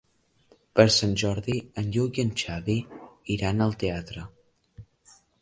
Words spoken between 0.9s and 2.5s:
Sant Jordi en Lluc i en